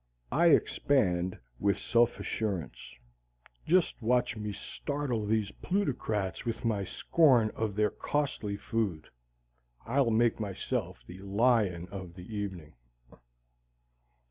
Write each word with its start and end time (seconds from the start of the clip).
I 0.31 0.47
expand 0.47 1.37
with 1.59 1.77
self 1.77 2.19
assurance. 2.19 2.95
Just 3.67 4.01
watch 4.01 4.35
me 4.35 4.51
startle 4.51 5.27
these 5.27 5.51
plutocrats 5.51 6.43
with 6.43 6.65
my 6.65 6.83
scorn 6.83 7.51
of 7.51 7.75
their 7.75 7.91
costly 7.91 8.57
food. 8.57 9.09
I'll 9.85 10.09
make 10.09 10.39
myself 10.39 11.05
the 11.05 11.19
lion 11.19 11.87
of 11.91 12.15
the 12.15 12.35
evening. 12.35 12.73